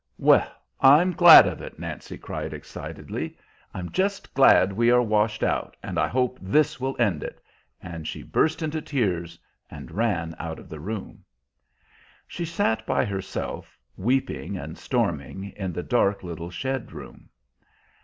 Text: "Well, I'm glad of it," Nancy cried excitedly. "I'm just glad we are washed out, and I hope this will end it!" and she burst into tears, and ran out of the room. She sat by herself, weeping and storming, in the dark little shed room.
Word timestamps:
"Well, 0.17 0.51
I'm 0.79 1.11
glad 1.13 1.45
of 1.45 1.61
it," 1.61 1.77
Nancy 1.77 2.17
cried 2.17 2.55
excitedly. 2.55 3.37
"I'm 3.71 3.91
just 3.91 4.33
glad 4.33 4.73
we 4.73 4.89
are 4.89 4.99
washed 5.03 5.43
out, 5.43 5.77
and 5.83 5.99
I 5.99 6.07
hope 6.07 6.39
this 6.41 6.79
will 6.79 6.95
end 6.97 7.21
it!" 7.21 7.39
and 7.83 8.07
she 8.07 8.23
burst 8.23 8.63
into 8.63 8.81
tears, 8.81 9.37
and 9.69 9.91
ran 9.91 10.35
out 10.39 10.57
of 10.57 10.69
the 10.69 10.79
room. 10.79 11.23
She 12.27 12.45
sat 12.45 12.83
by 12.87 13.05
herself, 13.05 13.77
weeping 13.95 14.57
and 14.57 14.75
storming, 14.75 15.53
in 15.55 15.71
the 15.71 15.83
dark 15.83 16.23
little 16.23 16.49
shed 16.49 16.91
room. 16.93 17.29